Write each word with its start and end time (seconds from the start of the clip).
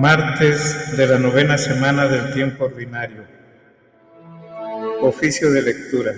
Martes 0.00 0.96
de 0.96 1.06
la 1.06 1.18
novena 1.18 1.58
semana 1.58 2.08
del 2.08 2.32
tiempo 2.32 2.64
ordinario. 2.64 3.22
Oficio 5.02 5.50
de 5.50 5.60
lectura. 5.60 6.14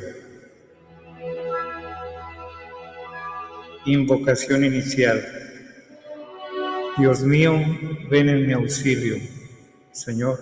Invocación 3.84 4.64
inicial. 4.64 5.20
Dios 6.96 7.24
mío, 7.24 7.54
ven 8.08 8.28
en 8.28 8.46
mi 8.46 8.52
auxilio. 8.52 9.16
Señor, 9.90 10.38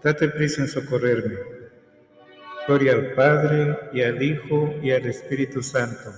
date 0.00 0.28
prisa 0.28 0.62
en 0.62 0.68
socorrerme. 0.68 1.38
Gloria 2.68 2.92
al 2.92 3.06
Padre 3.14 3.76
y 3.92 4.02
al 4.02 4.22
Hijo 4.22 4.72
y 4.80 4.92
al 4.92 5.04
Espíritu 5.06 5.64
Santo 5.64 6.12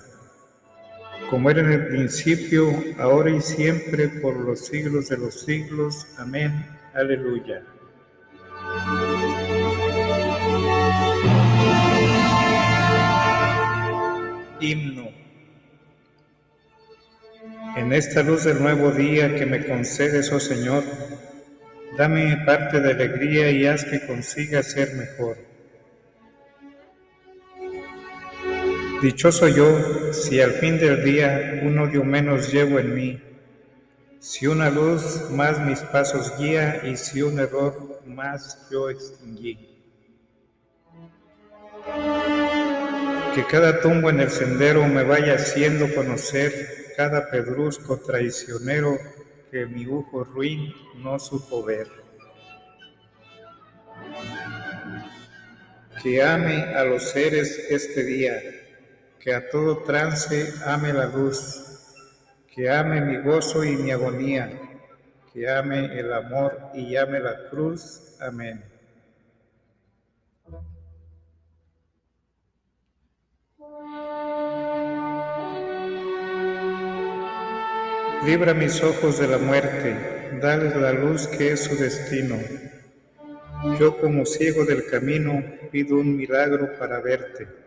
como 1.35 1.51
era 1.51 1.63
en 1.63 1.73
el 1.73 1.89
principio, 1.89 2.73
ahora 2.97 3.29
y 3.29 3.41
siempre, 3.41 4.09
por 4.09 4.37
los 4.37 4.67
siglos 4.67 5.09
de 5.09 5.17
los 5.17 5.41
siglos. 5.41 6.07
Amén. 6.17 6.65
Aleluya. 6.95 7.61
Himno. 14.61 15.09
En 17.79 17.93
esta 17.93 18.23
luz 18.23 18.45
del 18.45 18.63
nuevo 18.63 18.93
día 18.93 19.35
que 19.35 19.45
me 19.45 19.67
concedes, 19.67 20.31
oh 20.31 20.39
Señor, 20.39 20.85
dame 21.99 22.45
parte 22.47 22.79
de 22.79 22.93
alegría 22.93 23.51
y 23.51 23.67
haz 23.67 23.85
que 23.85 24.07
consiga 24.07 24.63
ser 24.63 24.95
mejor 24.95 25.54
Dichoso 29.03 29.49
yo 29.49 30.13
si 30.13 30.41
al 30.41 30.53
fin 30.53 30.79
del 30.79 31.05
día 31.05 31.61
un 31.63 31.79
odio 31.79 32.05
menos 32.05 32.51
llevo 32.53 32.79
en 32.79 32.95
mí, 32.95 33.23
si 34.19 34.47
una 34.47 34.71
luz 34.71 35.31
más 35.31 35.61
mis 35.61 35.81
pasos 35.81 36.33
guía 36.39 36.81
y 36.85 36.97
si 36.97 37.21
un 37.21 37.39
error 37.39 38.01
más 38.07 38.67
yo 38.71 38.89
extinguí. 38.89 39.69
Que 43.35 43.45
cada 43.45 43.81
tumbo 43.81 44.09
en 44.09 44.21
el 44.21 44.31
sendero 44.31 44.87
me 44.87 45.05
vaya 45.05 45.35
haciendo 45.35 45.95
conocer 45.95 46.95
cada 46.97 47.29
pedrusco 47.31 47.99
traicionero 47.99 48.97
que 49.51 49.67
mi 49.67 49.87
ojo 49.87 50.25
ruin 50.25 50.73
no 50.97 51.19
supo 51.19 51.63
ver. 51.63 51.89
Que 56.03 56.23
ame 56.23 56.63
a 56.75 56.85
los 56.85 57.11
seres 57.11 57.59
este 57.69 58.05
día 58.05 58.41
que 59.25 59.35
a 59.35 59.49
todo 59.49 59.79
trance 59.79 60.53
ame 60.67 60.93
la 60.93 61.07
luz, 61.07 61.65
que 62.55 62.69
ame 62.69 63.01
mi 63.01 63.23
gozo 63.23 63.65
y 63.65 63.75
mi 63.75 63.91
agonía, 63.91 64.53
que 65.33 65.49
ame 65.49 65.99
el 65.99 66.13
amor 66.13 66.59
y 66.75 66.91
llame 66.91 67.21
la 67.21 67.49
cruz. 67.49 68.19
Amén. 68.21 68.63
Libra 78.27 78.53
mis 78.53 78.83
ojos 78.83 79.19
de 79.19 79.29
la 79.29 79.39
muerte, 79.39 80.39
dale 80.43 80.79
la 80.79 80.93
luz 80.93 81.27
que 81.29 81.53
es 81.53 81.65
su 81.65 81.77
destino. 81.77 82.37
Yo 83.81 83.97
como 83.99 84.27
ciego 84.27 84.67
del 84.67 84.85
camino 84.87 85.43
pido 85.71 85.97
un 85.97 86.15
milagro 86.15 86.79
para 86.79 87.01
verte. 87.01 87.64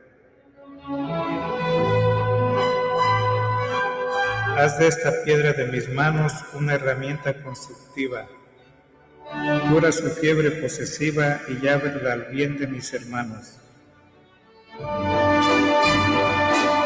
Haz 4.57 4.79
de 4.79 4.87
esta 4.87 5.23
piedra 5.23 5.53
de 5.53 5.67
mis 5.67 5.87
manos 5.87 6.33
una 6.55 6.73
herramienta 6.73 7.43
constructiva. 7.43 8.27
Cura 9.69 9.91
su 9.91 10.09
fiebre 10.09 10.49
posesiva 10.49 11.41
y 11.47 11.61
llábrela 11.63 12.13
al 12.13 12.25
bien 12.31 12.57
de 12.57 12.65
mis 12.65 12.91
hermanos. 12.91 13.59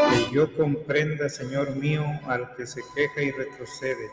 Que 0.09 0.35
yo 0.35 0.53
comprenda, 0.57 1.29
Señor 1.29 1.77
mío, 1.77 2.03
al 2.25 2.53
que 2.57 2.67
se 2.67 2.81
queja 2.93 3.21
y 3.21 3.31
retrocede. 3.31 4.09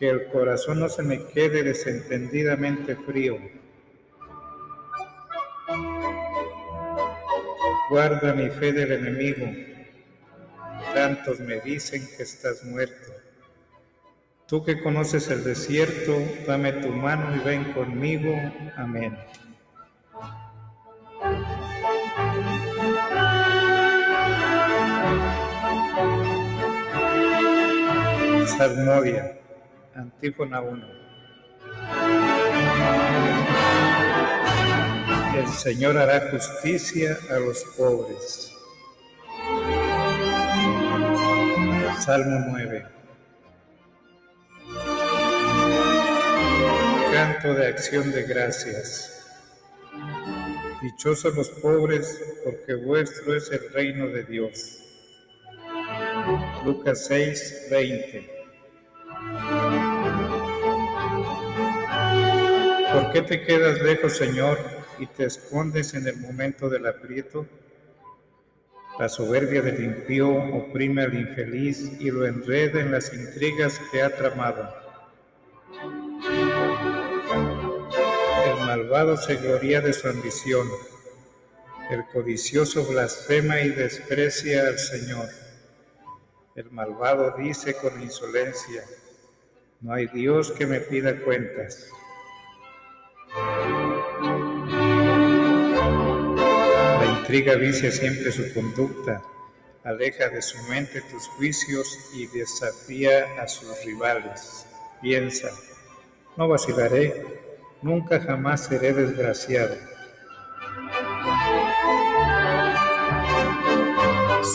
Que 0.00 0.10
el 0.10 0.26
corazón 0.32 0.80
no 0.80 0.88
se 0.88 1.04
me 1.04 1.24
quede 1.28 1.62
desentendidamente 1.62 2.96
frío 2.96 3.38
Guarda 7.88 8.32
mi 8.32 8.48
fe 8.48 8.72
del 8.72 8.90
enemigo. 8.90 9.71
Tantos 10.94 11.40
me 11.40 11.60
dicen 11.60 12.06
que 12.16 12.22
estás 12.22 12.64
muerto. 12.64 13.12
Tú 14.46 14.62
que 14.62 14.82
conoces 14.82 15.30
el 15.30 15.42
desierto, 15.42 16.14
dame 16.46 16.72
tu 16.72 16.88
mano 16.88 17.34
y 17.34 17.38
ven 17.38 17.72
conmigo. 17.72 18.34
Amén. 18.76 19.16
Salmodia, 28.58 29.40
Antífona 29.94 30.60
1. 30.60 30.86
El 35.36 35.48
Señor 35.48 35.96
hará 35.96 36.30
justicia 36.30 37.18
a 37.30 37.38
los 37.38 37.64
pobres. 37.76 38.52
Salmo 42.04 42.44
9. 42.48 42.84
Canto 47.12 47.54
de 47.54 47.66
acción 47.68 48.10
de 48.10 48.24
gracias. 48.24 49.24
Dichosos 50.82 51.36
los 51.36 51.50
pobres, 51.50 52.20
porque 52.44 52.74
vuestro 52.74 53.36
es 53.36 53.50
el 53.52 53.72
reino 53.72 54.08
de 54.08 54.24
Dios. 54.24 54.80
Lucas 56.64 57.06
6, 57.06 57.68
20. 57.70 58.30
¿Por 62.92 63.12
qué 63.12 63.22
te 63.22 63.42
quedas 63.42 63.80
lejos, 63.80 64.16
Señor? 64.16 64.82
y 65.02 65.06
te 65.06 65.24
escondes 65.24 65.94
en 65.94 66.06
el 66.06 66.16
momento 66.18 66.68
del 66.68 66.86
aprieto? 66.86 67.46
La 68.98 69.08
soberbia 69.08 69.62
del 69.62 69.82
impío 69.82 70.28
oprime 70.30 71.02
al 71.02 71.14
infeliz 71.14 71.98
y 71.98 72.10
lo 72.10 72.26
enreda 72.26 72.80
en 72.80 72.92
las 72.92 73.12
intrigas 73.12 73.80
que 73.90 74.02
ha 74.02 74.14
tramado. 74.14 74.68
El 78.46 78.66
malvado 78.66 79.16
se 79.16 79.36
gloria 79.36 79.80
de 79.80 79.92
su 79.92 80.08
ambición. 80.08 80.68
El 81.90 82.04
codicioso 82.12 82.84
blasfema 82.86 83.60
y 83.60 83.70
desprecia 83.70 84.68
al 84.68 84.78
Señor. 84.78 85.28
El 86.54 86.70
malvado 86.70 87.34
dice 87.38 87.74
con 87.74 88.00
insolencia, 88.02 88.84
no 89.80 89.94
hay 89.94 90.06
Dios 90.08 90.52
que 90.52 90.66
me 90.66 90.80
pida 90.80 91.18
cuentas. 91.22 91.88
Intriga 97.32 97.54
vicia 97.54 97.90
siempre 97.90 98.30
su 98.30 98.52
conducta, 98.52 99.22
aleja 99.84 100.28
de 100.28 100.42
su 100.42 100.62
mente 100.64 101.00
tus 101.00 101.28
juicios 101.28 101.98
y 102.14 102.26
desafía 102.26 103.40
a 103.40 103.48
sus 103.48 103.82
rivales. 103.86 104.66
Piensa, 105.00 105.48
no 106.36 106.46
vacilaré, 106.46 107.24
nunca 107.80 108.20
jamás 108.20 108.66
seré 108.66 108.92
desgraciado. 108.92 109.74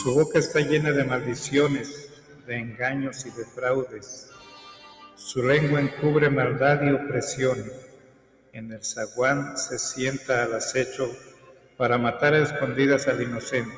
Su 0.04 0.13
boca 0.13 0.38
está 0.38 0.60
llena 0.60 0.92
de 0.92 1.04
maldiciones, 1.04 2.12
de 2.46 2.57
engaños 2.57 3.25
y 3.25 3.31
de 3.31 3.46
fraudes. 3.56 4.30
Su 5.16 5.42
lengua 5.42 5.81
encubre 5.81 6.30
maldad 6.30 6.84
y 6.84 6.92
opresión. 6.92 7.57
En 8.54 8.72
el 8.72 8.86
zaguán 8.86 9.57
se 9.57 9.80
sienta 9.80 10.44
al 10.44 10.54
acecho 10.54 11.12
para 11.78 12.00
matar 12.00 12.34
a 12.34 12.40
escondidas 12.40 13.08
al 13.08 13.22
inocente. 13.22 13.78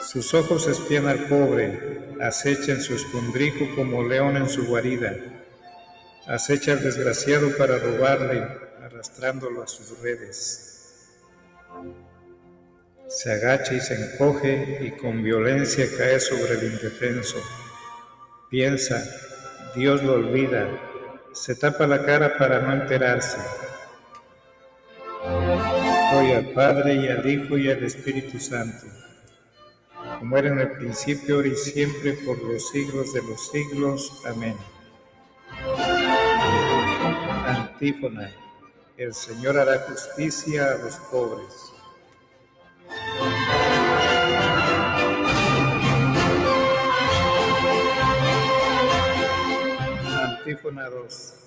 Sus 0.00 0.32
ojos 0.34 0.68
espían 0.68 1.08
al 1.08 1.26
pobre, 1.26 2.14
acecha 2.20 2.72
en 2.72 2.80
su 2.80 2.94
escondrijo 2.94 3.66
como 3.74 4.04
león 4.04 4.36
en 4.36 4.48
su 4.48 4.66
guarida, 4.66 5.16
acecha 6.26 6.72
al 6.72 6.82
desgraciado 6.82 7.56
para 7.56 7.78
robarle, 7.78 8.46
arrastrándolo 8.82 9.62
a 9.62 9.66
sus 9.66 9.98
redes. 10.00 11.10
Se 13.08 13.32
agacha 13.32 13.74
y 13.74 13.80
se 13.80 13.94
encoge 13.94 14.78
y 14.82 14.90
con 14.92 15.22
violencia 15.22 15.86
cae 15.96 16.20
sobre 16.20 16.54
el 16.54 16.72
indefenso. 16.72 17.36
Piensa, 18.48 19.02
Dios 19.74 20.02
lo 20.02 20.14
olvida, 20.14 20.68
se 21.32 21.56
tapa 21.56 21.86
la 21.86 22.04
cara 22.04 22.38
para 22.38 22.60
no 22.60 22.72
enterarse 22.72 23.38
Gloria 26.14 26.38
al 26.38 26.50
Padre 26.50 26.94
y 26.94 27.08
al 27.08 27.28
Hijo 27.28 27.58
y 27.58 27.68
al 27.68 27.82
Espíritu 27.82 28.38
Santo, 28.38 28.86
como 30.20 30.36
era 30.36 30.50
en 30.50 30.60
el 30.60 30.70
principio, 30.70 31.34
ahora 31.34 31.48
y 31.48 31.56
siempre, 31.56 32.12
por 32.12 32.40
los 32.40 32.68
siglos 32.68 33.12
de 33.12 33.22
los 33.22 33.50
siglos. 33.50 34.22
Amén. 34.24 34.56
Antífona. 37.48 38.32
El 38.96 39.12
Señor 39.12 39.58
hará 39.58 39.80
justicia 39.88 40.70
a 40.70 40.78
los 40.78 40.94
pobres. 41.10 41.72
Antífona 50.22 50.88
2. 50.90 51.43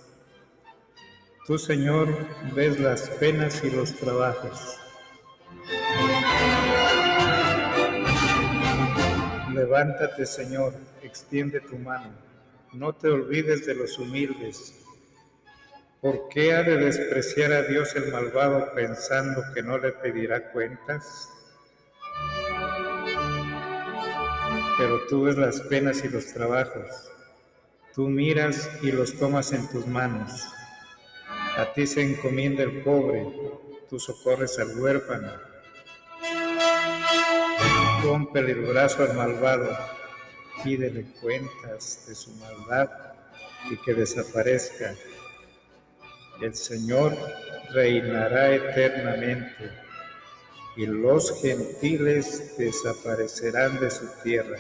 Tú, 1.48 1.58
Señor, 1.58 2.10
ves 2.54 2.78
las 2.78 3.10
penas 3.10 3.64
y 3.64 3.72
los 3.72 3.94
trabajos. 3.96 4.78
Levántate, 9.54 10.26
Señor, 10.26 10.74
extiende 11.02 11.62
tu 11.62 11.78
mano. 11.78 12.12
No 12.74 12.94
te 12.94 13.08
olvides 13.08 13.66
de 13.66 13.76
los 13.76 13.98
humildes. 13.98 14.76
¿Por 16.02 16.28
qué 16.28 16.54
ha 16.54 16.64
de 16.64 16.76
despreciar 16.76 17.54
a 17.54 17.62
Dios 17.62 17.96
el 17.96 18.12
malvado 18.12 18.74
pensando 18.76 19.42
que 19.54 19.64
no 19.64 19.78
le 19.78 19.94
pedirá 19.94 20.52
cuentas? 20.52 21.30
Pero 24.78 25.00
tú 25.08 25.24
ves 25.24 25.38
las 25.38 25.62
penas 25.62 26.04
y 26.04 26.10
los 26.10 26.26
trabajos. 26.34 27.10
Tú 27.96 28.10
miras 28.10 28.70
y 28.82 28.92
los 28.92 29.18
tomas 29.18 29.54
en 29.54 29.66
tus 29.70 29.88
manos. 29.88 30.57
A 31.58 31.74
ti 31.74 31.88
se 31.88 32.04
encomienda 32.04 32.62
el 32.62 32.84
pobre, 32.84 33.26
tú 33.90 34.00
socorres 34.00 34.60
al 34.60 34.80
huérfano. 34.80 35.32
Rómpele 38.04 38.52
el 38.52 38.62
brazo 38.62 39.02
al 39.02 39.16
malvado, 39.16 39.76
pídele 40.64 41.06
cuentas 41.20 42.06
de 42.08 42.14
su 42.14 42.30
maldad 42.36 42.92
y 43.72 43.78
que 43.78 43.96
desaparezca. 43.96 44.94
El 46.40 46.54
Señor 46.54 47.18
reinará 47.74 48.54
eternamente 48.54 49.72
y 50.76 50.86
los 50.86 51.42
gentiles 51.42 52.56
desaparecerán 52.56 53.80
de 53.80 53.90
su 53.90 54.06
tierra. 54.22 54.60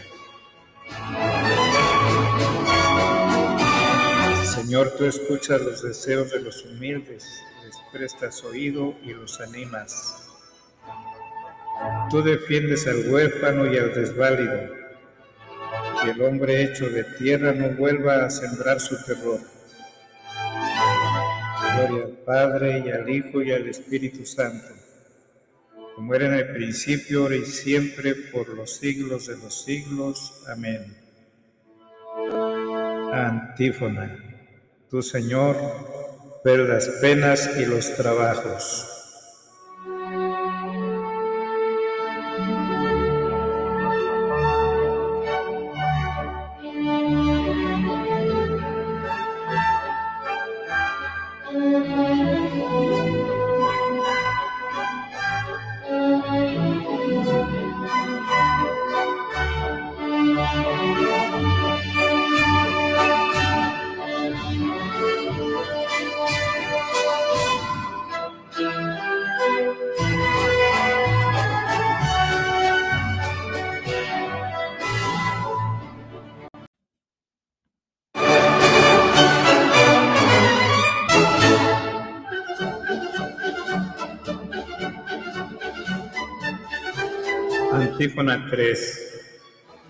Señor, 4.67 4.95
tú 4.97 5.05
escuchas 5.05 5.61
los 5.61 5.81
deseos 5.81 6.29
de 6.29 6.41
los 6.41 6.65
humildes, 6.65 7.41
les 7.63 7.77
prestas 7.89 8.43
oído 8.43 8.95
y 9.01 9.13
los 9.13 9.39
animas. 9.39 10.27
Tú 12.09 12.21
defiendes 12.21 12.85
al 12.85 13.09
huérfano 13.09 13.71
y 13.71 13.77
al 13.77 13.93
desválido, 13.93 14.69
que 16.03 16.11
el 16.11 16.21
hombre 16.21 16.63
hecho 16.63 16.89
de 16.89 17.05
tierra 17.17 17.53
no 17.53 17.77
vuelva 17.77 18.25
a 18.25 18.29
sembrar 18.29 18.81
su 18.81 19.01
terror. 19.05 19.39
Gloria 21.77 22.03
al 22.03 22.17
Padre 22.25 22.83
y 22.85 22.91
al 22.91 23.09
Hijo 23.09 23.41
y 23.41 23.53
al 23.53 23.69
Espíritu 23.69 24.25
Santo, 24.25 24.67
como 25.95 26.13
era 26.13 26.25
en 26.25 26.33
el 26.33 26.51
principio, 26.51 27.21
ahora 27.21 27.37
y 27.37 27.45
siempre, 27.45 28.15
por 28.33 28.49
los 28.49 28.75
siglos 28.75 29.27
de 29.27 29.37
los 29.37 29.63
siglos. 29.63 30.43
Amén. 30.45 30.93
Antífona. 33.13 34.26
Tu 34.89 35.01
Señor, 35.01 35.57
ver 36.45 36.59
las 36.59 36.87
penas 37.01 37.49
y 37.57 37.65
los 37.65 37.93
trabajos. 37.95 38.96
Antífona 88.29 88.49
3. 88.49 89.13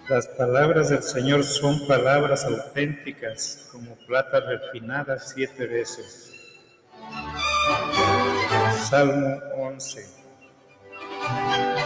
Las 0.09 0.27
palabras 0.27 0.89
del 0.89 1.01
Señor 1.01 1.43
son 1.43 1.87
palabras 1.87 2.45
auténticas, 2.45 3.67
como 3.71 3.95
plata 4.05 4.39
refinada 4.39 5.17
siete 5.19 5.65
veces. 5.65 6.31
Salmo 8.89 9.39
11. 9.57 10.05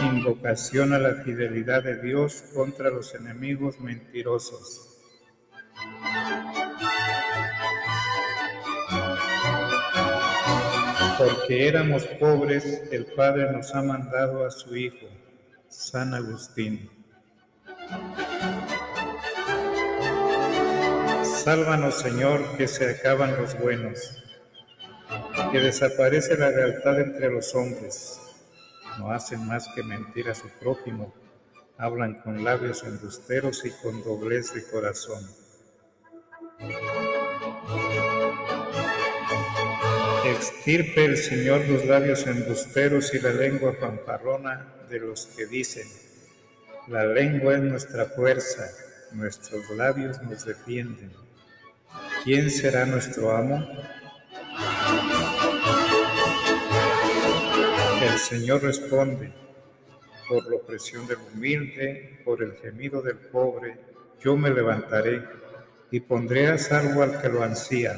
Invocación 0.02 0.92
a 0.92 0.98
la 0.98 1.14
fidelidad 1.24 1.82
de 1.82 2.02
Dios 2.02 2.44
contra 2.54 2.90
los 2.90 3.14
enemigos 3.14 3.80
mentirosos. 3.80 4.88
Porque 11.18 11.68
éramos 11.68 12.04
pobres, 12.20 12.82
el 12.90 13.06
Padre 13.06 13.50
nos 13.52 13.74
ha 13.74 13.82
mandado 13.82 14.44
a 14.44 14.50
su 14.50 14.76
Hijo 14.76 15.21
San 15.72 16.12
Agustín. 16.12 16.90
Sálvanos, 21.24 21.94
Señor, 21.94 22.58
que 22.58 22.68
se 22.68 22.90
acaban 22.90 23.40
los 23.40 23.58
buenos, 23.58 24.22
que 25.50 25.60
desaparece 25.60 26.36
la 26.36 26.50
lealtad 26.50 27.00
entre 27.00 27.30
los 27.30 27.54
hombres. 27.54 28.20
No 28.98 29.12
hacen 29.12 29.46
más 29.46 29.66
que 29.74 29.82
mentir 29.82 30.28
a 30.28 30.34
su 30.34 30.48
prójimo, 30.60 31.14
hablan 31.78 32.20
con 32.20 32.44
labios 32.44 32.84
embusteros 32.84 33.64
y 33.64 33.70
con 33.82 34.04
doblez 34.04 34.52
de 34.52 34.64
corazón. 34.70 35.26
Extirpe 40.24 41.04
el 41.04 41.16
Señor 41.16 41.66
los 41.68 41.84
labios 41.84 42.26
embusteros 42.28 43.12
y 43.12 43.18
la 43.18 43.32
lengua 43.32 43.76
pamparrona 43.78 44.86
de 44.88 45.00
los 45.00 45.26
que 45.26 45.46
dicen, 45.46 45.86
la 46.86 47.04
lengua 47.04 47.54
es 47.54 47.62
nuestra 47.62 48.06
fuerza, 48.06 48.68
nuestros 49.12 49.68
labios 49.70 50.22
nos 50.22 50.44
defienden. 50.44 51.12
¿Quién 52.22 52.50
será 52.50 52.86
nuestro 52.86 53.36
amo? 53.36 53.66
El 58.00 58.18
Señor 58.18 58.62
responde, 58.62 59.32
por 60.28 60.48
la 60.48 60.56
opresión 60.56 61.06
del 61.06 61.18
humilde, 61.34 62.20
por 62.24 62.42
el 62.42 62.52
gemido 62.58 63.02
del 63.02 63.16
pobre, 63.16 63.76
yo 64.20 64.36
me 64.36 64.50
levantaré 64.50 65.22
y 65.90 66.00
pondré 66.00 66.46
a 66.46 66.58
salvo 66.58 67.02
al 67.02 67.20
que 67.20 67.28
lo 67.28 67.42
ansía. 67.42 67.96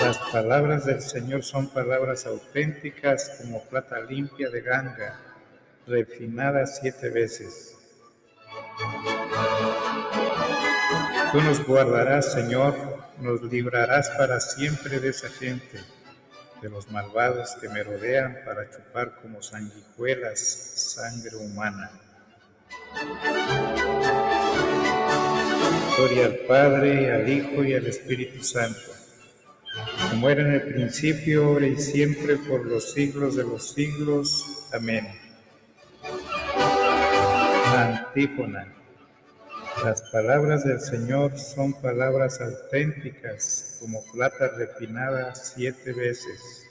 Las 0.00 0.18
palabras 0.32 0.84
del 0.84 1.00
Señor 1.00 1.44
son 1.44 1.68
palabras 1.68 2.26
auténticas 2.26 3.38
como 3.40 3.62
plata 3.64 4.00
limpia 4.00 4.50
de 4.50 4.60
ganga, 4.60 5.20
refinada 5.86 6.66
siete 6.66 7.10
veces. 7.10 7.76
Tú 11.32 11.40
nos 11.40 11.64
guardarás, 11.64 12.32
Señor, 12.32 12.74
nos 13.18 13.42
librarás 13.42 14.10
para 14.10 14.40
siempre 14.40 15.00
de 15.00 15.10
esa 15.10 15.28
gente, 15.28 15.80
de 16.60 16.68
los 16.68 16.90
malvados 16.90 17.56
que 17.60 17.68
me 17.68 17.82
rodean 17.82 18.38
para 18.44 18.68
chupar 18.70 19.20
como 19.22 19.40
sanguijuelas 19.42 20.38
sangre 20.40 21.36
humana. 21.36 21.90
Gloria 25.96 26.26
al 26.26 26.36
Padre, 26.48 27.12
al 27.12 27.28
Hijo 27.28 27.64
y 27.64 27.74
al 27.74 27.86
Espíritu 27.86 28.42
Santo 28.42 28.92
como 30.10 30.28
era 30.28 30.42
en 30.42 30.52
el 30.52 30.62
principio, 30.62 31.44
ahora 31.44 31.66
y 31.66 31.76
siempre, 31.76 32.36
por 32.36 32.66
los 32.66 32.92
siglos 32.92 33.36
de 33.36 33.44
los 33.44 33.70
siglos. 33.70 34.68
Amén. 34.72 35.08
Antífona. 37.74 38.74
Las 39.82 40.02
palabras 40.12 40.64
del 40.64 40.80
Señor 40.80 41.38
son 41.38 41.72
palabras 41.80 42.40
auténticas, 42.40 43.78
como 43.80 44.04
plata 44.12 44.48
refinada 44.56 45.34
siete 45.34 45.92
veces. 45.92 46.68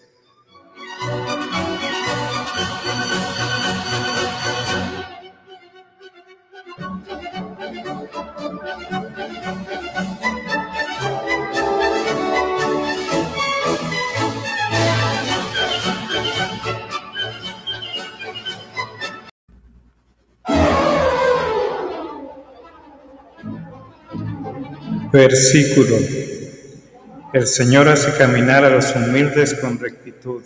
Versículo. 25.12 25.98
El 27.34 27.48
Señor 27.48 27.88
hace 27.90 28.18
caminar 28.18 28.64
a 28.64 28.70
los 28.70 28.96
humildes 28.96 29.54
con 29.54 29.80
rectitud. 29.80 30.44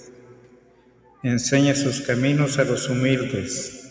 Enseña 1.24 1.76
sus 1.76 2.02
caminos 2.02 2.60
a 2.60 2.64
los 2.64 2.90
humildes. 2.90 3.86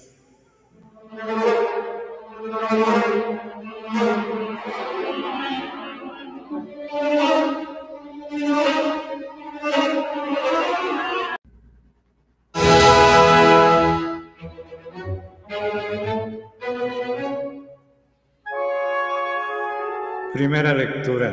Primera 20.35 20.75
lectura. 20.75 21.33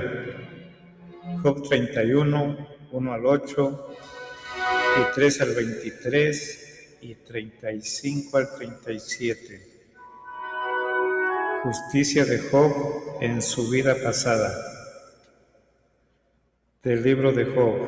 Job 1.42 1.68
31, 1.68 2.68
1 2.92 3.14
al 3.14 3.26
8 3.26 3.96
y 5.00 5.16
3 5.16 5.42
al 5.42 5.56
23 5.56 6.98
y 7.02 7.16
35 7.16 8.38
al 8.38 8.54
37. 8.56 9.68
Justicia 11.64 12.26
de 12.26 12.42
Job 12.42 13.18
en 13.22 13.42
su 13.42 13.72
vida 13.72 13.96
pasada. 14.04 14.54
Del 16.84 17.02
libro 17.02 17.32
de 17.32 17.46
Job. 17.46 17.80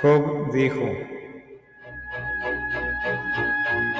Job 0.00 0.54
dijo, 0.54 1.15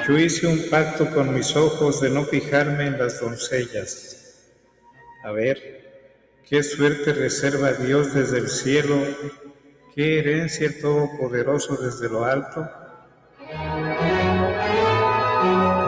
yo 0.07 0.17
hice 0.17 0.47
un 0.47 0.69
pacto 0.69 1.09
con 1.13 1.33
mis 1.33 1.53
ojos 1.57 1.99
de 1.99 2.09
no 2.09 2.23
fijarme 2.23 2.87
en 2.87 2.97
las 2.97 3.19
doncellas. 3.19 4.45
A 5.23 5.31
ver, 5.31 5.57
qué 6.47 6.63
suerte 6.63 7.11
reserva 7.11 7.73
Dios 7.73 8.13
desde 8.13 8.37
el 8.37 8.47
cielo, 8.47 8.95
qué 9.93 10.19
herencia 10.19 10.67
el 10.67 10.79
Todopoderoso 10.79 11.75
desde 11.75 12.07
lo 12.07 12.23
alto. 12.23 12.69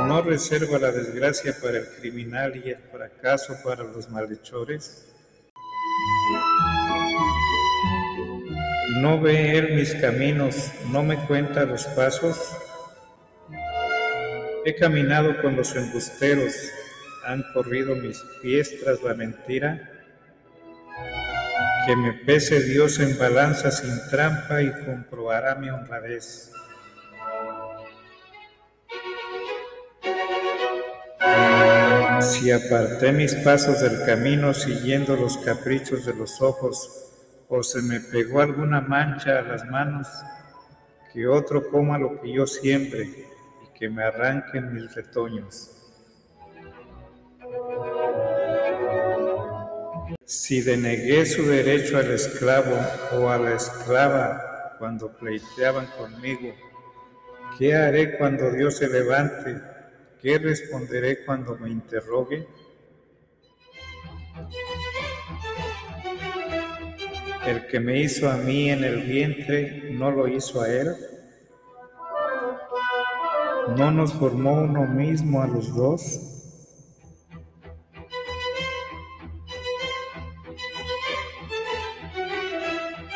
¿No 0.07 0.21
reserva 0.21 0.79
la 0.79 0.91
desgracia 0.91 1.55
para 1.61 1.77
el 1.77 1.87
criminal 1.87 2.61
y 2.61 2.71
el 2.71 2.79
fracaso 2.91 3.55
para 3.63 3.85
los 3.85 4.09
malhechores? 4.09 5.13
¿No 8.97 9.21
ve 9.21 9.57
él 9.57 9.75
mis 9.75 9.95
caminos, 9.95 10.71
no 10.91 11.03
me 11.03 11.15
cuenta 11.25 11.63
los 11.63 11.85
pasos? 11.85 12.57
He 14.69 14.75
caminado 14.75 15.41
con 15.41 15.55
los 15.55 15.75
embusteros, 15.75 16.53
han 17.25 17.41
corrido 17.53 17.95
mis 17.95 18.23
pies 18.39 18.79
tras 18.79 19.01
la 19.01 19.15
mentira. 19.15 19.89
Que 21.87 21.95
me 21.95 22.13
pese 22.13 22.61
Dios 22.61 22.99
en 22.99 23.17
balanza 23.17 23.71
sin 23.71 23.99
trampa 24.11 24.61
y 24.61 24.71
comprobará 24.85 25.55
mi 25.55 25.71
honradez. 25.71 26.51
Si 32.21 32.51
aparté 32.51 33.11
mis 33.11 33.33
pasos 33.37 33.81
del 33.81 34.05
camino 34.05 34.53
siguiendo 34.53 35.15
los 35.15 35.39
caprichos 35.39 36.05
de 36.05 36.13
los 36.13 36.43
ojos, 36.43 37.07
o 37.47 37.63
se 37.63 37.81
me 37.81 38.01
pegó 38.01 38.41
alguna 38.41 38.81
mancha 38.81 39.39
a 39.39 39.41
las 39.41 39.65
manos, 39.65 40.07
que 41.11 41.25
otro 41.25 41.71
coma 41.71 41.97
lo 41.97 42.21
que 42.21 42.31
yo 42.31 42.45
siempre 42.45 43.29
que 43.79 43.89
me 43.89 44.03
arranquen 44.03 44.73
mis 44.73 44.93
retoños. 44.93 45.71
Si 50.25 50.61
denegué 50.61 51.25
su 51.25 51.43
derecho 51.45 51.97
al 51.97 52.11
esclavo 52.11 52.77
o 53.13 53.29
a 53.29 53.37
la 53.37 53.55
esclava 53.55 54.75
cuando 54.77 55.15
pleiteaban 55.17 55.87
conmigo, 55.97 56.53
¿qué 57.57 57.73
haré 57.73 58.17
cuando 58.17 58.51
Dios 58.51 58.77
se 58.77 58.89
levante? 58.89 59.61
¿Qué 60.21 60.37
responderé 60.37 61.23
cuando 61.23 61.55
me 61.55 61.69
interrogue? 61.69 62.45
El 67.47 67.65
que 67.67 67.79
me 67.79 68.01
hizo 68.01 68.29
a 68.29 68.35
mí 68.35 68.69
en 68.69 68.83
el 68.83 69.03
vientre, 69.03 69.89
¿no 69.91 70.11
lo 70.11 70.27
hizo 70.27 70.61
a 70.61 70.69
él? 70.69 70.95
¿No 73.77 73.91
nos 73.91 74.13
formó 74.13 74.61
uno 74.61 74.85
mismo 74.85 75.41
a 75.41 75.47
los 75.47 75.73
dos? 75.75 76.19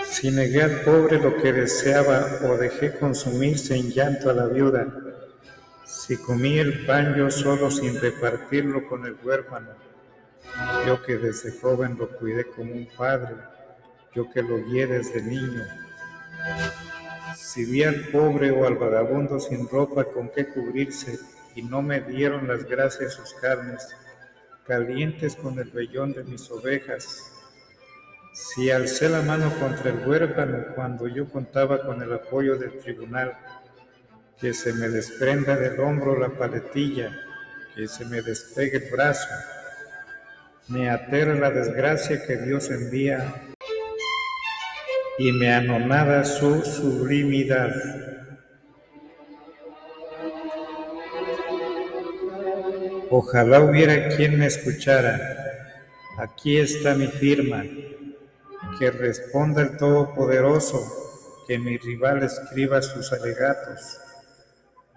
Si 0.06 0.32
negué 0.32 0.64
al 0.64 0.82
pobre 0.82 1.20
lo 1.20 1.36
que 1.36 1.52
deseaba 1.52 2.26
o 2.44 2.58
dejé 2.58 2.98
consumirse 2.98 3.76
en 3.76 3.92
llanto 3.92 4.30
a 4.30 4.34
la 4.34 4.46
viuda, 4.46 4.88
si 5.86 6.18
comí 6.18 6.60
el 6.60 6.86
pan 6.86 7.16
yo 7.16 7.30
solo 7.30 7.70
sin 7.70 8.00
repartirlo 8.00 8.88
con 8.88 9.06
el 9.06 9.18
huérfano, 9.24 9.70
yo 10.88 11.02
que 11.04 11.18
desde 11.18 11.60
joven 11.60 11.98
lo 11.98 12.10
cuidé 12.18 12.46
como 12.46 12.74
un 12.74 12.88
padre, 12.98 13.36
yo 14.16 14.30
que 14.32 14.42
lo 14.42 14.64
guié 14.64 14.88
desde 14.88 15.22
niño, 15.22 15.64
si 17.54 17.66
vi 17.66 17.84
al 17.84 18.08
pobre 18.08 18.50
o 18.50 18.66
al 18.66 18.78
vagabundo 18.78 19.40
sin 19.40 19.70
ropa 19.70 20.06
con 20.06 20.30
qué 20.30 20.48
cubrirse 20.48 21.20
y 21.54 21.62
no 21.62 21.84
me 21.84 22.02
dieron 22.02 22.48
las 22.48 22.64
gracias 22.64 23.14
sus 23.14 23.32
carnes, 23.36 23.96
calientes 24.66 25.36
con 25.36 25.60
el 25.60 25.70
vellón 25.70 26.14
de 26.14 26.24
mis 26.24 26.50
ovejas, 26.50 27.32
si 28.34 28.72
alcé 28.72 29.08
la 29.08 29.22
mano 29.22 29.54
contra 29.60 29.92
el 29.92 30.08
huérfano 30.08 30.66
cuando 30.74 31.08
yo 31.08 31.30
contaba 31.30 31.86
con 31.86 32.02
el 32.02 32.12
apoyo 32.12 32.58
del 32.58 32.80
tribunal, 32.80 33.38
que 34.42 34.52
se 34.56 34.74
me 34.74 34.90
desprenda 34.90 35.56
del 35.56 35.80
hombro 35.80 36.18
la 36.18 36.30
paletilla, 36.30 37.16
que 37.76 37.88
se 37.88 38.04
me 38.06 38.24
despegue 38.24 38.78
el 38.78 38.90
brazo, 38.90 39.30
me 40.70 40.90
aterra 40.90 41.36
la 41.36 41.52
desgracia 41.52 42.26
que 42.26 42.38
Dios 42.38 42.72
envía 42.72 43.53
y 45.24 45.32
me 45.32 45.54
anonada 45.54 46.26
su 46.26 46.66
sublimidad. 46.66 47.74
Ojalá 53.10 53.62
hubiera 53.62 54.10
quien 54.10 54.38
me 54.38 54.48
escuchara. 54.48 55.18
Aquí 56.18 56.58
está 56.58 56.96
mi 56.96 57.08
firma. 57.08 57.64
Que 58.78 58.92
responda 58.92 59.62
el 59.62 59.78
Todopoderoso, 59.78 60.82
que 61.48 61.58
mi 61.58 61.78
rival 61.78 62.24
escriba 62.24 62.82
sus 62.82 63.14
alegatos. 63.14 64.00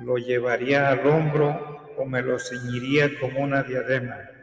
Lo 0.00 0.16
llevaría 0.16 0.88
al 0.88 1.06
hombro 1.06 1.94
o 1.96 2.04
me 2.04 2.20
lo 2.20 2.40
ceñiría 2.40 3.10
como 3.20 3.42
una 3.42 3.62
diadema 3.62 4.35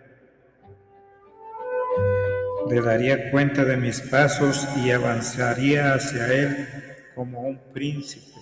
le 2.69 2.81
daría 2.81 3.31
cuenta 3.31 3.65
de 3.65 3.77
mis 3.77 4.01
pasos 4.01 4.67
y 4.77 4.91
avanzaría 4.91 5.93
hacia 5.93 6.33
él 6.33 6.67
como 7.15 7.41
un 7.41 7.59
príncipe. 7.73 8.33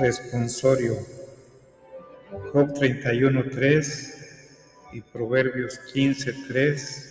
Responsorio. 0.00 0.96
Job 2.52 2.72
31.3 2.74 4.12
y 4.92 5.00
Proverbios 5.00 5.80
15.3 5.94 7.08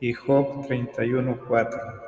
y 0.00 0.12
Job 0.12 0.66
31.4. 0.68 2.04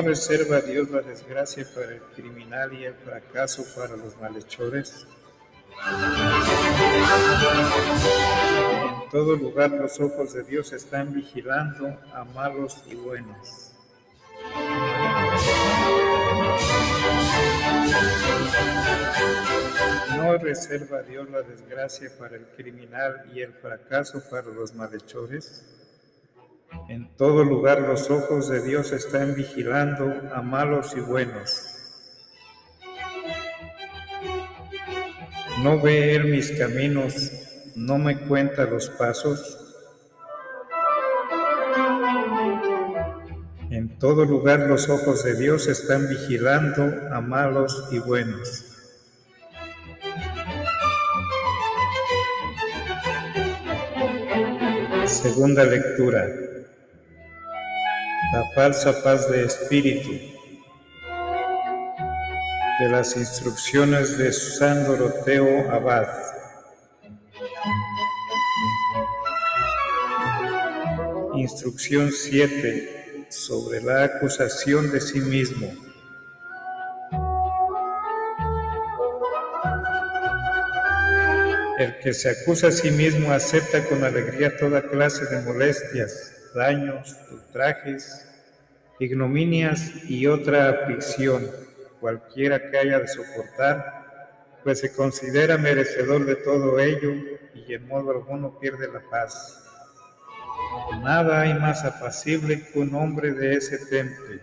¿No 0.00 0.06
reserva 0.06 0.62
Dios 0.62 0.88
la 0.88 1.02
desgracia 1.02 1.66
para 1.74 1.92
el 1.92 2.00
criminal 2.16 2.72
y 2.72 2.84
el 2.84 2.94
fracaso 2.94 3.66
para 3.76 3.98
los 3.98 4.16
malhechores? 4.18 5.06
En 8.82 9.10
todo 9.10 9.36
lugar 9.36 9.72
los 9.72 10.00
ojos 10.00 10.32
de 10.32 10.44
Dios 10.44 10.72
están 10.72 11.12
vigilando 11.12 11.98
a 12.14 12.24
malos 12.24 12.82
y 12.86 12.94
buenos. 12.94 13.74
¿No 20.16 20.38
reserva 20.38 21.02
Dios 21.02 21.28
la 21.28 21.42
desgracia 21.42 22.10
para 22.18 22.36
el 22.36 22.46
criminal 22.56 23.30
y 23.34 23.42
el 23.42 23.52
fracaso 23.52 24.22
para 24.30 24.48
los 24.48 24.72
malhechores? 24.74 25.79
En 26.88 27.14
todo 27.16 27.44
lugar 27.44 27.82
los 27.82 28.10
ojos 28.10 28.48
de 28.48 28.62
Dios 28.62 28.92
están 28.92 29.34
vigilando 29.34 30.12
a 30.34 30.42
malos 30.42 30.94
y 30.96 31.00
buenos. 31.00 31.66
¿No 35.62 35.80
ve 35.80 36.14
Él 36.14 36.24
mis 36.24 36.52
caminos, 36.52 37.32
no 37.76 37.98
me 37.98 38.18
cuenta 38.26 38.64
los 38.64 38.88
pasos? 38.90 39.58
En 43.70 43.98
todo 43.98 44.24
lugar 44.24 44.60
los 44.60 44.88
ojos 44.88 45.22
de 45.22 45.36
Dios 45.36 45.68
están 45.68 46.08
vigilando 46.08 46.82
a 47.12 47.20
malos 47.20 47.88
y 47.92 47.98
buenos. 47.98 48.66
Segunda 55.06 55.64
lectura. 55.64 56.49
La 58.32 58.48
falsa 58.54 59.02
paz 59.02 59.28
de 59.28 59.44
espíritu. 59.44 60.10
De 62.78 62.88
las 62.88 63.16
instrucciones 63.16 64.18
de 64.18 64.32
San 64.32 64.84
Doroteo 64.84 65.68
Abad. 65.72 66.06
Instrucción 71.34 72.12
7 72.12 73.26
sobre 73.30 73.82
la 73.82 74.04
acusación 74.04 74.92
de 74.92 75.00
sí 75.00 75.18
mismo. 75.18 75.66
El 81.80 81.98
que 81.98 82.14
se 82.14 82.30
acusa 82.30 82.68
a 82.68 82.72
sí 82.72 82.92
mismo 82.92 83.32
acepta 83.32 83.84
con 83.86 84.04
alegría 84.04 84.56
toda 84.56 84.82
clase 84.82 85.24
de 85.24 85.40
molestias, 85.40 86.29
daños, 86.54 87.16
ultrajes, 87.30 88.26
ignominias 88.98 89.92
y 90.08 90.26
otra 90.26 90.70
aflicción, 90.70 91.46
cualquiera 92.00 92.70
que 92.70 92.78
haya 92.78 92.98
de 92.98 93.08
soportar, 93.08 94.00
pues 94.62 94.80
se 94.80 94.94
considera 94.94 95.56
merecedor 95.56 96.26
de 96.26 96.36
todo 96.36 96.78
ello 96.78 97.12
y 97.54 97.74
en 97.74 97.86
modo 97.86 98.10
alguno 98.10 98.58
pierde 98.58 98.88
la 98.92 99.00
paz. 99.10 99.66
Nada 101.02 101.40
hay 101.40 101.54
más 101.54 101.84
apacible 101.84 102.66
que 102.66 102.78
un 102.78 102.94
hombre 102.94 103.32
de 103.32 103.54
ese 103.54 103.78
temple. 103.86 104.40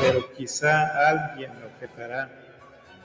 Pero 0.00 0.32
quizá 0.32 1.08
alguien 1.08 1.52
objetará, 1.64 2.30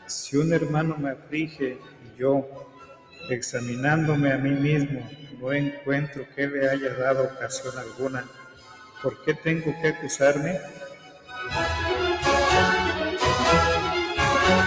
si 0.08 0.38
un 0.38 0.54
hermano 0.54 0.98
me 0.98 1.12
aflige 1.12 1.78
y 2.06 2.20
yo, 2.20 2.46
examinándome 3.30 4.32
a 4.32 4.38
mí 4.38 4.52
mismo, 4.52 5.08
no 5.40 5.54
encuentro 5.54 6.26
que 6.36 6.48
le 6.48 6.70
haya 6.70 6.94
dado 6.96 7.24
ocasión 7.24 7.74
alguna, 7.78 8.26
¿por 9.02 9.24
qué 9.24 9.34
tengo 9.34 9.74
que 9.82 9.90
acusarme? 9.90 10.60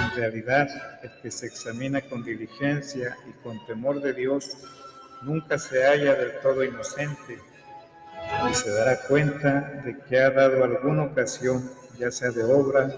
En 0.02 0.16
realidad, 0.16 0.69
el 1.02 1.11
que 1.23 1.31
se 1.31 1.47
examina 1.47 2.00
con 2.00 2.25
diligencia 2.25 3.16
y 3.28 3.33
con 3.43 3.64
temor 3.66 4.00
de 4.00 4.12
Dios 4.14 4.57
nunca 5.23 5.59
se 5.59 5.85
halla 5.85 6.14
del 6.14 6.40
todo 6.40 6.65
inocente 6.65 7.39
y 8.50 8.54
se 8.54 8.71
dará 8.71 9.00
cuenta 9.02 9.82
de 9.84 9.99
que 10.08 10.19
ha 10.19 10.30
dado 10.30 10.65
alguna 10.65 11.04
ocasión, 11.04 11.71
ya 11.99 12.11
sea 12.11 12.30
de 12.30 12.45
obra, 12.45 12.91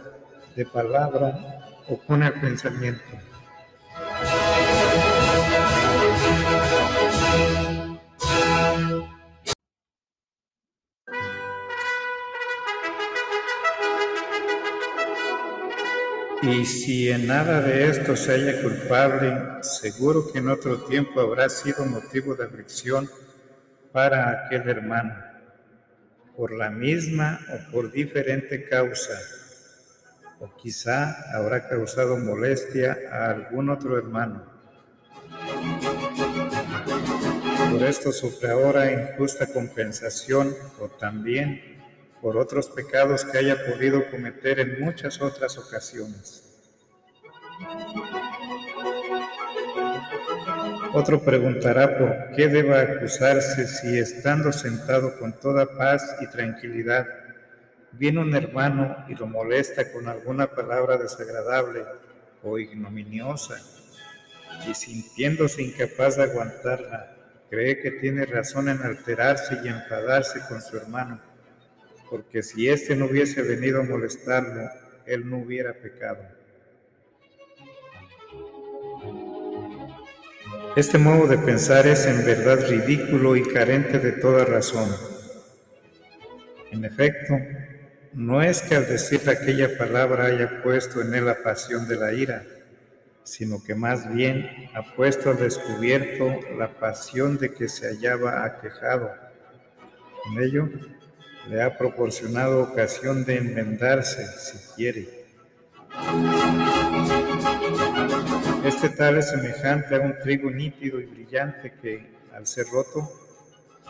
de 0.54 0.64
palabra 0.66 1.67
o 1.88 1.98
con 1.98 2.22
el 2.22 2.32
pensamiento. 2.34 3.02
Y 16.40 16.64
si 16.64 17.10
en 17.10 17.26
nada 17.26 17.60
de 17.60 17.88
esto 17.88 18.14
se 18.16 18.32
halla 18.32 18.62
culpable, 18.62 19.36
seguro 19.62 20.30
que 20.32 20.38
en 20.38 20.48
otro 20.48 20.84
tiempo 20.84 21.20
habrá 21.20 21.48
sido 21.48 21.84
motivo 21.84 22.36
de 22.36 22.44
aflicción 22.44 23.10
para 23.92 24.46
aquel 24.46 24.68
hermano, 24.68 25.14
por 26.36 26.56
la 26.56 26.70
misma 26.70 27.40
o 27.52 27.72
por 27.72 27.90
diferente 27.90 28.64
causa, 28.68 29.14
o 30.40 30.54
quizá 30.56 31.36
habrá 31.36 31.68
causado 31.68 32.16
molestia 32.16 32.96
a 33.10 33.30
algún 33.30 33.70
otro 33.70 33.96
hermano. 33.98 34.44
Por 37.70 37.82
esto 37.82 38.12
sufre 38.12 38.50
ahora 38.50 38.92
injusta 38.92 39.46
compensación 39.46 40.54
o 40.80 40.88
también 40.88 41.78
por 42.20 42.36
otros 42.36 42.68
pecados 42.68 43.24
que 43.24 43.38
haya 43.38 43.56
podido 43.66 44.10
cometer 44.10 44.60
en 44.60 44.80
muchas 44.80 45.20
otras 45.20 45.58
ocasiones. 45.58 46.44
Otro 50.92 51.22
preguntará 51.22 51.98
por 51.98 52.34
qué 52.34 52.48
deba 52.48 52.80
acusarse 52.80 53.66
si 53.66 53.98
estando 53.98 54.52
sentado 54.52 55.18
con 55.18 55.38
toda 55.38 55.76
paz 55.76 56.16
y 56.20 56.26
tranquilidad, 56.28 57.06
viene 57.98 58.20
un 58.20 58.34
hermano 58.34 59.04
y 59.08 59.14
lo 59.14 59.26
molesta 59.26 59.92
con 59.92 60.08
alguna 60.08 60.46
palabra 60.46 60.96
desagradable 60.96 61.84
o 62.42 62.58
ignominiosa, 62.58 63.56
y 64.68 64.74
sintiéndose 64.74 65.62
incapaz 65.62 66.16
de 66.16 66.24
aguantarla, 66.24 67.16
cree 67.50 67.80
que 67.80 67.90
tiene 67.92 68.24
razón 68.26 68.68
en 68.68 68.82
alterarse 68.82 69.58
y 69.64 69.68
enfadarse 69.68 70.40
con 70.48 70.60
su 70.60 70.76
hermano 70.76 71.20
porque 72.10 72.42
si 72.42 72.68
éste 72.68 72.96
no 72.96 73.06
hubiese 73.06 73.42
venido 73.42 73.80
a 73.80 73.84
molestarlo, 73.84 74.70
él 75.06 75.28
no 75.28 75.38
hubiera 75.38 75.74
pecado. 75.74 76.22
Este 80.76 80.98
modo 80.98 81.26
de 81.26 81.38
pensar 81.38 81.86
es 81.86 82.06
en 82.06 82.24
verdad 82.24 82.66
ridículo 82.68 83.36
y 83.36 83.42
carente 83.42 83.98
de 83.98 84.12
toda 84.12 84.44
razón. 84.44 84.88
En 86.70 86.84
efecto, 86.84 87.34
no 88.18 88.42
es 88.42 88.62
que 88.62 88.74
al 88.74 88.88
decir 88.88 89.30
aquella 89.30 89.78
palabra 89.78 90.24
haya 90.24 90.60
puesto 90.60 91.00
en 91.00 91.14
él 91.14 91.26
la 91.26 91.40
pasión 91.40 91.86
de 91.86 91.94
la 91.94 92.12
ira, 92.12 92.42
sino 93.22 93.62
que 93.62 93.76
más 93.76 94.12
bien 94.12 94.68
ha 94.74 94.82
puesto 94.96 95.30
al 95.30 95.38
descubierto 95.38 96.36
la 96.58 96.80
pasión 96.80 97.38
de 97.38 97.54
que 97.54 97.68
se 97.68 97.86
hallaba 97.86 98.44
aquejado. 98.44 99.12
En 100.32 100.42
ello, 100.42 100.68
le 101.48 101.62
ha 101.62 101.78
proporcionado 101.78 102.64
ocasión 102.64 103.24
de 103.24 103.36
enmendarse 103.36 104.26
si 104.26 104.58
quiere. 104.74 105.08
Este 108.64 108.88
tal 108.88 109.18
es 109.18 109.30
semejante 109.30 109.94
a 109.94 110.00
un 110.00 110.18
trigo 110.18 110.50
nítido 110.50 110.98
y 110.98 111.06
brillante 111.06 111.72
que, 111.80 112.10
al 112.34 112.48
ser 112.48 112.66
roto, 112.66 113.08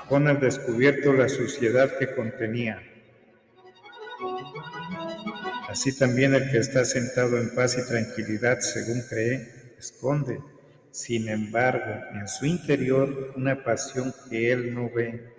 pone 0.07 0.29
al 0.29 0.39
descubierto 0.39 1.15
la 1.15 1.31
suciedad 1.31 1.97
que 1.99 2.15
contenía. 2.15 2.83
Así 5.69 5.97
también 5.97 6.35
el 6.35 6.51
que 6.51 6.59
está 6.59 6.85
sentado 6.85 7.39
en 7.39 7.55
paz 7.55 7.77
y 7.79 7.87
tranquilidad, 7.87 8.59
según 8.61 9.03
cree, 9.03 9.75
esconde, 9.79 10.41
sin 10.91 11.29
embargo, 11.29 11.95
en 12.15 12.27
su 12.27 12.47
interior 12.47 13.35
una 13.37 13.63
pasión 13.63 14.13
que 14.29 14.51
él 14.51 14.75
no 14.75 14.91
ve 14.91 15.39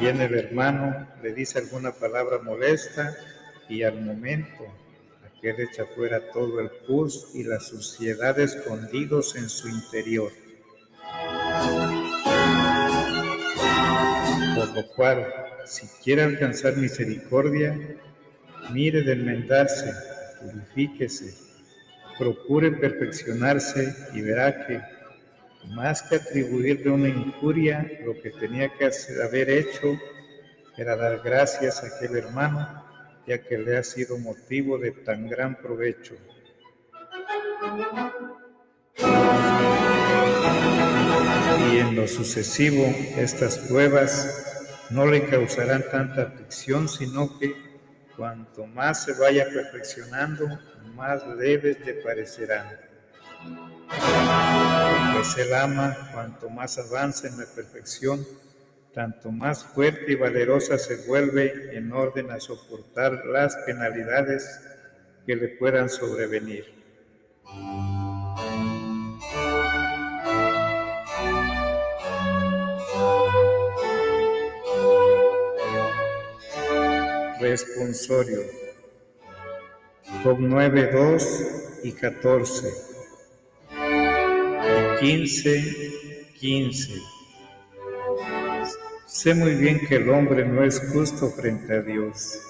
Viene 0.00 0.26
el 0.26 0.34
hermano, 0.34 1.08
le 1.22 1.34
dice 1.34 1.58
alguna 1.58 1.92
palabra 1.92 2.38
molesta 2.38 3.14
y 3.68 3.82
al 3.82 4.00
momento 4.02 4.64
aquel 5.24 5.60
echa 5.60 5.84
fuera 5.86 6.30
todo 6.30 6.60
el 6.60 6.70
pus 6.86 7.30
y 7.34 7.42
la 7.42 7.58
suciedad 7.58 8.38
escondidos 8.38 9.34
en 9.36 9.48
su 9.48 9.68
interior. 9.68 10.30
Por 14.54 14.74
lo 14.74 14.88
cual, 14.94 15.45
si 15.66 15.86
quiere 16.02 16.22
alcanzar 16.22 16.76
misericordia, 16.76 17.76
mire 18.72 19.02
de 19.02 19.12
enmendarse, 19.12 19.92
purifíquese, 20.40 21.34
procure 22.18 22.70
perfeccionarse 22.70 23.94
y 24.14 24.22
verá 24.22 24.66
que 24.66 24.80
más 25.74 26.02
que 26.02 26.16
atribuirle 26.16 26.90
una 26.90 27.08
injuria, 27.08 27.90
lo 28.04 28.14
que 28.20 28.30
tenía 28.30 28.70
que 28.78 28.90
haber 29.22 29.50
hecho 29.50 29.98
era 30.76 30.94
dar 30.94 31.20
gracias 31.22 31.82
a 31.82 31.88
aquel 31.88 32.16
hermano, 32.16 32.84
ya 33.26 33.42
que 33.42 33.58
le 33.58 33.76
ha 33.76 33.82
sido 33.82 34.18
motivo 34.18 34.78
de 34.78 34.92
tan 34.92 35.28
gran 35.28 35.56
provecho. 35.56 36.14
Y 41.72 41.78
en 41.78 41.96
lo 41.96 42.06
sucesivo, 42.06 42.84
estas 43.16 43.58
pruebas 43.58 44.45
no 44.90 45.06
le 45.06 45.26
causarán 45.26 45.84
tanta 45.90 46.22
aflicción, 46.22 46.88
sino 46.88 47.38
que 47.38 47.54
cuanto 48.16 48.66
más 48.66 49.04
se 49.04 49.12
vaya 49.14 49.44
perfeccionando, 49.44 50.46
más 50.94 51.26
leves 51.26 51.78
le 51.84 51.94
parecerán 51.94 52.86
pues 55.14 55.36
Él 55.38 55.54
ama 55.54 55.96
cuanto 56.12 56.50
más 56.50 56.78
avanza 56.78 57.28
en 57.28 57.38
la 57.38 57.46
perfección, 57.46 58.26
tanto 58.92 59.30
más 59.30 59.64
fuerte 59.64 60.12
y 60.12 60.14
valerosa 60.14 60.78
se 60.78 61.06
vuelve 61.06 61.76
en 61.76 61.92
orden 61.92 62.30
a 62.30 62.40
soportar 62.40 63.24
las 63.26 63.56
penalidades 63.66 64.60
que 65.26 65.36
le 65.36 65.48
puedan 65.48 65.88
sobrevenir. 65.88 66.64
Responsorio. 77.48 78.40
Job 80.24 80.38
9, 80.40 80.90
2 80.92 81.46
y 81.84 81.92
14. 81.92 82.72
15, 84.98 86.32
15. 86.40 86.92
Sé 89.06 89.34
muy 89.34 89.54
bien 89.54 89.78
que 89.86 89.94
el 89.94 90.10
hombre 90.10 90.44
no 90.44 90.64
es 90.64 90.80
justo 90.92 91.30
frente 91.30 91.74
a 91.74 91.82
Dios. 91.82 92.40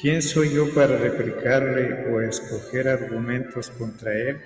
¿Quién 0.00 0.20
soy 0.20 0.52
yo 0.52 0.74
para 0.74 0.96
replicarle 0.96 2.10
o 2.10 2.20
escoger 2.20 2.88
argumentos 2.88 3.70
contra 3.70 4.12
él? 4.12 4.40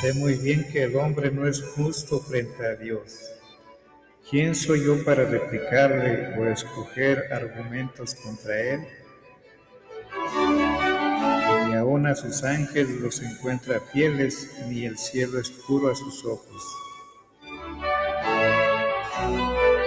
Sé 0.00 0.14
muy 0.14 0.34
bien 0.34 0.68
que 0.70 0.84
el 0.84 0.94
hombre 0.94 1.32
no 1.32 1.48
es 1.48 1.60
justo 1.74 2.20
frente 2.20 2.64
a 2.64 2.76
Dios. 2.76 3.37
¿Quién 4.30 4.54
soy 4.54 4.84
yo 4.84 5.02
para 5.06 5.24
replicarle 5.24 6.38
o 6.38 6.44
escoger 6.44 7.32
argumentos 7.32 8.14
contra 8.14 8.60
él? 8.60 8.86
Ni 11.66 11.74
aun 11.74 12.06
a 12.06 12.14
sus 12.14 12.44
ángeles 12.44 13.00
los 13.00 13.22
encuentra 13.22 13.80
fieles, 13.80 14.50
ni 14.68 14.84
el 14.84 14.98
cielo 14.98 15.40
es 15.40 15.48
puro 15.50 15.90
a 15.90 15.94
sus 15.94 16.26
ojos. 16.26 16.62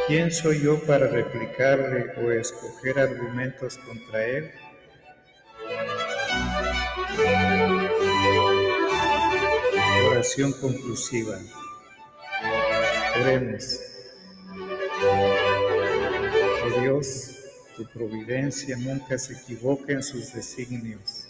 ¿Quién 0.07 0.31
soy 0.31 0.63
yo 0.63 0.79
para 0.85 1.05
replicarle 1.05 2.11
o 2.17 2.31
escoger 2.31 2.97
argumentos 2.97 3.77
contra 3.77 4.25
él? 4.25 4.51
Oración 10.09 10.51
conclusiva. 10.53 11.37
Oremos. 13.21 13.90
Dios, 16.81 17.35
tu 17.77 17.85
providencia 17.85 18.75
nunca 18.75 19.17
se 19.17 19.33
equivoca 19.33 19.93
en 19.93 20.01
sus 20.01 20.33
designios. 20.33 21.27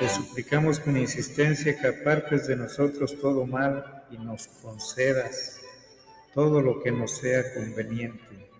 Te 0.00 0.08
suplicamos 0.08 0.80
con 0.80 0.96
insistencia 0.96 1.78
que 1.80 1.86
apartes 1.86 2.48
de 2.48 2.56
nosotros 2.56 3.16
todo 3.20 3.46
mal 3.46 4.04
y 4.10 4.18
nos 4.18 4.48
concedas 4.62 5.60
todo 6.34 6.60
lo 6.60 6.82
que 6.82 6.90
nos 6.90 7.16
sea 7.16 7.54
conveniente. 7.54 8.50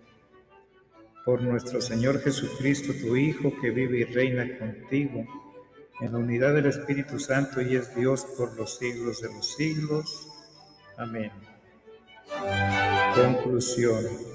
Por 1.25 1.41
nuestro 1.41 1.81
Señor 1.81 2.21
Jesucristo, 2.21 2.93
tu 2.93 3.17
Hijo, 3.17 3.51
que 3.61 3.71
vive 3.71 3.99
y 3.99 4.03
reina 4.05 4.57
contigo, 4.57 5.25
en 5.99 6.11
la 6.13 6.17
unidad 6.17 6.53
del 6.53 6.67
Espíritu 6.67 7.19
Santo 7.19 7.61
y 7.61 7.75
es 7.75 7.93
Dios 7.95 8.25
por 8.37 8.55
los 8.55 8.77
siglos 8.77 9.21
de 9.21 9.27
los 9.33 9.55
siglos. 9.55 10.27
Amén. 10.97 11.31
Conclusión. 13.15 14.34